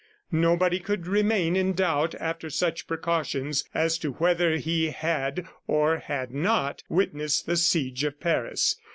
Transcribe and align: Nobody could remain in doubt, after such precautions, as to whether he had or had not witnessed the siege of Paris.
Nobody 0.31 0.79
could 0.79 1.05
remain 1.05 1.55
in 1.55 1.73
doubt, 1.73 2.15
after 2.15 2.49
such 2.49 2.87
precautions, 2.87 3.65
as 3.71 3.99
to 3.99 4.13
whether 4.13 4.57
he 4.57 4.89
had 4.89 5.45
or 5.67 5.99
had 5.99 6.33
not 6.33 6.81
witnessed 6.89 7.45
the 7.45 7.55
siege 7.55 8.03
of 8.03 8.19
Paris. 8.19 8.77